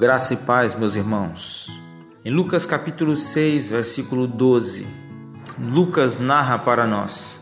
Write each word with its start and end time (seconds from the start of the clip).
Graça 0.00 0.32
e 0.32 0.36
paz, 0.38 0.74
meus 0.74 0.96
irmãos. 0.96 1.70
Em 2.24 2.30
Lucas 2.30 2.64
capítulo 2.64 3.14
6, 3.14 3.68
versículo 3.68 4.26
12, 4.26 4.86
Lucas 5.58 6.18
narra 6.18 6.58
para 6.58 6.86
nós: 6.86 7.38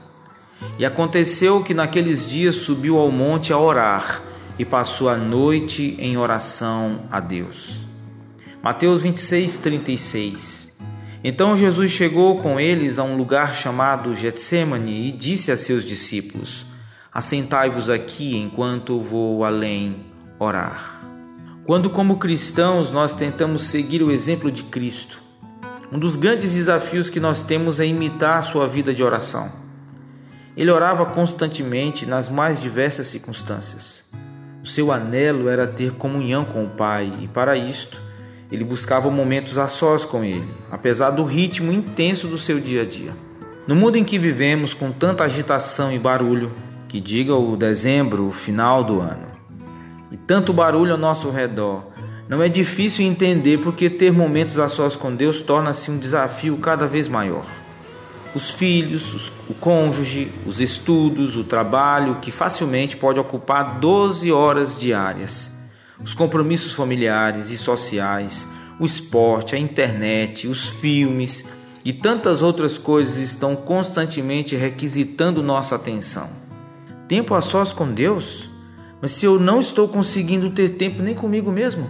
E 0.77 0.84
aconteceu 0.84 1.62
que 1.62 1.73
naqueles 1.73 2.29
dias 2.29 2.57
subiu 2.57 2.98
ao 2.98 3.12
monte 3.12 3.52
a 3.52 3.59
orar 3.61 4.21
e 4.59 4.65
passou 4.65 5.09
a 5.09 5.16
noite 5.16 5.95
em 6.01 6.16
oração 6.16 7.02
a 7.12 7.21
Deus. 7.21 7.77
Mateus 8.61 9.02
26, 9.02 9.59
36. 9.59 10.69
Então 11.23 11.56
Jesus 11.56 11.93
chegou 11.93 12.43
com 12.43 12.59
eles 12.59 12.98
a 12.98 13.05
um 13.05 13.16
lugar 13.16 13.55
chamado 13.55 14.16
Getsemane 14.16 15.06
e 15.06 15.12
disse 15.12 15.52
a 15.52 15.56
seus 15.56 15.84
discípulos: 15.84 16.66
Assentai-vos 17.15 17.88
aqui 17.88 18.37
enquanto 18.37 19.01
vou 19.01 19.45
além 19.45 20.06
orar. 20.41 20.98
Quando, 21.69 21.91
como 21.91 22.17
cristãos, 22.17 22.91
nós 22.91 23.13
tentamos 23.13 23.65
seguir 23.65 24.03
o 24.03 24.11
exemplo 24.11 24.51
de 24.51 24.63
Cristo, 24.63 25.21
um 25.93 25.99
dos 25.99 26.17
grandes 26.17 26.55
desafios 26.55 27.11
que 27.11 27.21
nós 27.21 27.43
temos 27.43 27.79
é 27.79 27.85
imitar 27.85 28.39
a 28.39 28.43
sua 28.43 28.67
vida 28.67 28.95
de 28.95 29.05
oração. 29.05 29.53
Ele 30.57 30.71
orava 30.71 31.05
constantemente 31.05 32.07
nas 32.07 32.27
mais 32.27 32.59
diversas 32.59 33.09
circunstâncias. 33.09 34.03
O 34.63 34.67
seu 34.67 34.91
anelo 34.91 35.51
era 35.51 35.67
ter 35.67 35.93
comunhão 35.93 36.43
com 36.43 36.65
o 36.65 36.71
Pai, 36.71 37.13
e 37.21 37.29
para 37.29 37.55
isto, 37.55 38.01
ele 38.51 38.65
buscava 38.65 39.11
momentos 39.11 39.59
a 39.59 39.69
sós 39.69 40.07
com 40.07 40.25
ele, 40.25 40.49
apesar 40.71 41.11
do 41.11 41.23
ritmo 41.23 41.71
intenso 41.71 42.27
do 42.29 42.39
seu 42.39 42.59
dia 42.59 42.80
a 42.80 42.87
dia. 42.87 43.15
No 43.66 43.77
mundo 43.77 43.97
em 43.97 44.05
que 44.05 44.19
vivemos, 44.19 44.73
com 44.73 44.91
tanta 44.91 45.25
agitação 45.25 45.93
e 45.93 45.99
barulho, 45.99 46.51
que 46.88 46.99
diga 46.99 47.35
o 47.35 47.59
dezembro, 47.59 48.27
o 48.27 48.32
final 48.32 48.82
do 48.82 49.01
ano, 49.01 49.27
e 50.10 50.16
tanto 50.16 50.52
barulho 50.52 50.92
ao 50.92 50.98
nosso 50.98 51.30
redor. 51.30 51.84
Não 52.28 52.42
é 52.42 52.48
difícil 52.48 53.06
entender 53.06 53.59
porque 53.59 53.88
ter 53.88 54.12
momentos 54.12 54.59
a 54.59 54.68
sós 54.68 54.95
com 54.95 55.14
Deus 55.14 55.40
torna-se 55.40 55.90
um 55.90 55.98
desafio 55.98 56.59
cada 56.59 56.87
vez 56.87 57.09
maior. 57.09 57.46
Os 58.34 58.51
filhos, 58.51 59.14
os, 59.14 59.32
o 59.48 59.54
cônjuge, 59.54 60.30
os 60.46 60.60
estudos, 60.60 61.36
o 61.36 61.45
trabalho, 61.45 62.16
que 62.16 62.30
facilmente 62.30 62.96
pode 62.96 63.18
ocupar 63.18 63.79
12 63.79 64.31
horas 64.31 64.78
diárias, 64.78 65.50
os 65.98 66.12
compromissos 66.12 66.72
familiares 66.72 67.50
e 67.50 67.56
sociais, 67.56 68.47
o 68.78 68.84
esporte, 68.84 69.56
a 69.56 69.59
internet, 69.59 70.47
os 70.47 70.69
filmes 70.69 71.44
e 71.84 71.92
tantas 71.92 72.42
outras 72.42 72.76
coisas 72.76 73.16
estão 73.16 73.56
constantemente 73.56 74.54
requisitando 74.54 75.42
nossa 75.42 75.76
atenção. 75.76 76.28
Tempo 77.09 77.34
a 77.34 77.41
sós 77.41 77.72
com 77.72 77.91
Deus? 77.91 78.48
Mas 79.00 79.12
se 79.12 79.25
eu 79.25 79.38
não 79.38 79.60
estou 79.60 79.88
conseguindo 79.88 80.50
ter 80.50 80.71
tempo 80.71 81.03
nem 81.03 81.15
comigo 81.15 81.53
mesmo? 81.53 81.88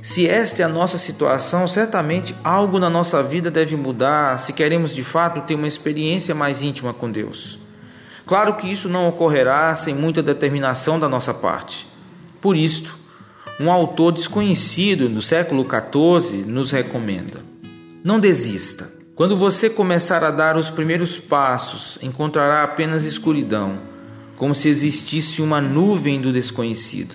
Se 0.00 0.28
esta 0.28 0.62
é 0.62 0.64
a 0.64 0.68
nossa 0.68 0.98
situação, 0.98 1.66
certamente 1.66 2.34
algo 2.44 2.78
na 2.78 2.90
nossa 2.90 3.22
vida 3.22 3.50
deve 3.50 3.74
mudar 3.74 4.38
se 4.38 4.52
queremos 4.52 4.94
de 4.94 5.02
fato 5.02 5.40
ter 5.42 5.54
uma 5.54 5.66
experiência 5.66 6.34
mais 6.34 6.62
íntima 6.62 6.92
com 6.92 7.10
Deus. 7.10 7.58
Claro 8.26 8.54
que 8.54 8.70
isso 8.70 8.88
não 8.88 9.08
ocorrerá 9.08 9.74
sem 9.74 9.94
muita 9.94 10.22
determinação 10.22 10.98
da 10.98 11.08
nossa 11.08 11.32
parte. 11.32 11.86
Por 12.40 12.56
isto, 12.56 12.96
um 13.58 13.70
autor 13.70 14.12
desconhecido 14.12 15.08
do 15.08 15.22
século 15.22 15.64
XIV 15.64 16.44
nos 16.44 16.70
recomenda: 16.70 17.40
não 18.02 18.20
desista. 18.20 18.92
Quando 19.14 19.36
você 19.36 19.70
começar 19.70 20.24
a 20.24 20.30
dar 20.30 20.56
os 20.56 20.68
primeiros 20.68 21.18
passos, 21.18 21.98
encontrará 22.02 22.62
apenas 22.62 23.04
escuridão 23.04 23.93
como 24.36 24.54
se 24.54 24.68
existisse 24.68 25.40
uma 25.40 25.60
nuvem 25.60 26.20
do 26.20 26.32
desconhecido. 26.32 27.14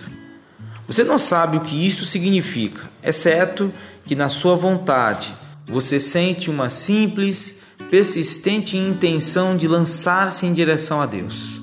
Você 0.86 1.04
não 1.04 1.18
sabe 1.18 1.56
o 1.56 1.60
que 1.60 1.86
isto 1.86 2.04
significa, 2.04 2.90
exceto 3.02 3.72
que 4.04 4.16
na 4.16 4.28
sua 4.28 4.56
vontade 4.56 5.32
você 5.66 6.00
sente 6.00 6.50
uma 6.50 6.68
simples, 6.68 7.54
persistente 7.90 8.76
intenção 8.76 9.56
de 9.56 9.68
lançar-se 9.68 10.46
em 10.46 10.52
direção 10.52 11.00
a 11.00 11.06
Deus. 11.06 11.60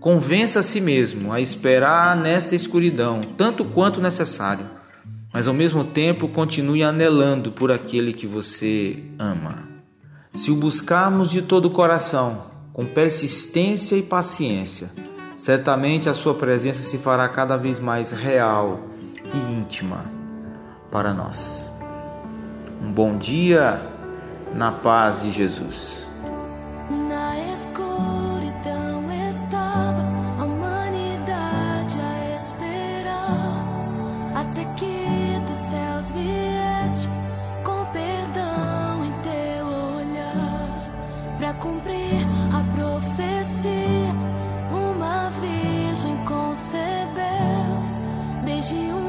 Convença 0.00 0.60
a 0.60 0.62
si 0.62 0.80
mesmo 0.80 1.32
a 1.32 1.40
esperar 1.40 2.16
nesta 2.16 2.54
escuridão 2.54 3.22
tanto 3.36 3.64
quanto 3.64 4.00
necessário, 4.00 4.70
mas 5.32 5.46
ao 5.46 5.52
mesmo 5.52 5.84
tempo 5.84 6.28
continue 6.28 6.82
anelando 6.82 7.52
por 7.52 7.70
aquele 7.70 8.12
que 8.12 8.26
você 8.26 9.02
ama. 9.18 9.68
Se 10.32 10.50
o 10.50 10.56
buscarmos 10.56 11.30
de 11.30 11.42
todo 11.42 11.66
o 11.66 11.70
coração, 11.70 12.44
com 12.76 12.84
persistência 12.84 13.96
e 13.96 14.02
paciência, 14.02 14.90
certamente 15.34 16.10
a 16.10 16.14
sua 16.14 16.34
presença 16.34 16.82
se 16.82 16.98
fará 16.98 17.26
cada 17.26 17.56
vez 17.56 17.80
mais 17.80 18.10
real 18.10 18.80
e 19.32 19.54
íntima 19.54 20.04
para 20.90 21.14
nós. 21.14 21.72
Um 22.82 22.92
bom 22.92 23.16
dia 23.16 23.82
na 24.54 24.70
paz 24.70 25.22
de 25.22 25.30
Jesus. 25.30 26.05
de 48.68 48.74
um 48.74 49.05